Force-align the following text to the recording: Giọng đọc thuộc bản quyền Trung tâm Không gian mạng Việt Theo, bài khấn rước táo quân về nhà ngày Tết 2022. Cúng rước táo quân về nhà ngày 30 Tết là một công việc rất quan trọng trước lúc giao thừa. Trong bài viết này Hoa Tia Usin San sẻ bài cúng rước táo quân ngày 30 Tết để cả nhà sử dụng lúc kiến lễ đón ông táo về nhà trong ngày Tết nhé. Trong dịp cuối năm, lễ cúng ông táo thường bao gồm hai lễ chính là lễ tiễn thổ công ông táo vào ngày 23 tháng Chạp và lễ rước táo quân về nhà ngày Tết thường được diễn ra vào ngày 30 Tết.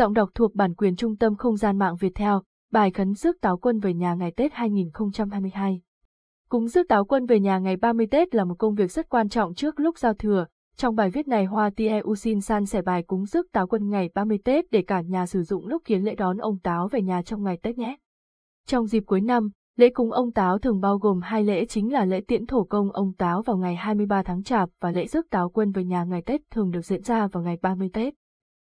Giọng 0.00 0.14
đọc 0.14 0.30
thuộc 0.34 0.54
bản 0.54 0.74
quyền 0.74 0.96
Trung 0.96 1.16
tâm 1.16 1.36
Không 1.36 1.56
gian 1.56 1.78
mạng 1.78 1.96
Việt 1.96 2.14
Theo, 2.14 2.42
bài 2.72 2.90
khấn 2.90 3.14
rước 3.14 3.40
táo 3.40 3.56
quân 3.56 3.78
về 3.78 3.94
nhà 3.94 4.14
ngày 4.14 4.32
Tết 4.36 4.52
2022. 4.52 5.80
Cúng 6.48 6.68
rước 6.68 6.88
táo 6.88 7.04
quân 7.04 7.26
về 7.26 7.40
nhà 7.40 7.58
ngày 7.58 7.76
30 7.76 8.06
Tết 8.10 8.34
là 8.34 8.44
một 8.44 8.54
công 8.58 8.74
việc 8.74 8.92
rất 8.92 9.08
quan 9.08 9.28
trọng 9.28 9.54
trước 9.54 9.80
lúc 9.80 9.98
giao 9.98 10.14
thừa. 10.14 10.46
Trong 10.76 10.94
bài 10.94 11.10
viết 11.10 11.28
này 11.28 11.44
Hoa 11.44 11.70
Tia 11.76 12.00
Usin 12.10 12.40
San 12.40 12.66
sẻ 12.66 12.82
bài 12.82 13.02
cúng 13.02 13.26
rước 13.26 13.46
táo 13.52 13.66
quân 13.66 13.88
ngày 13.88 14.10
30 14.14 14.38
Tết 14.44 14.64
để 14.70 14.82
cả 14.82 15.00
nhà 15.00 15.26
sử 15.26 15.42
dụng 15.42 15.66
lúc 15.66 15.82
kiến 15.84 16.04
lễ 16.04 16.14
đón 16.14 16.38
ông 16.38 16.58
táo 16.58 16.88
về 16.88 17.02
nhà 17.02 17.22
trong 17.22 17.42
ngày 17.42 17.58
Tết 17.62 17.78
nhé. 17.78 17.96
Trong 18.66 18.86
dịp 18.86 19.02
cuối 19.06 19.20
năm, 19.20 19.50
lễ 19.76 19.88
cúng 19.94 20.12
ông 20.12 20.32
táo 20.32 20.58
thường 20.58 20.80
bao 20.80 20.98
gồm 20.98 21.20
hai 21.20 21.44
lễ 21.44 21.64
chính 21.64 21.92
là 21.92 22.04
lễ 22.04 22.20
tiễn 22.28 22.46
thổ 22.46 22.64
công 22.64 22.92
ông 22.92 23.12
táo 23.12 23.42
vào 23.42 23.56
ngày 23.56 23.76
23 23.76 24.22
tháng 24.22 24.42
Chạp 24.42 24.68
và 24.80 24.90
lễ 24.90 25.06
rước 25.06 25.26
táo 25.30 25.50
quân 25.50 25.72
về 25.72 25.84
nhà 25.84 26.04
ngày 26.04 26.22
Tết 26.22 26.40
thường 26.50 26.70
được 26.70 26.84
diễn 26.84 27.02
ra 27.02 27.26
vào 27.26 27.42
ngày 27.42 27.56
30 27.62 27.90
Tết. 27.92 28.14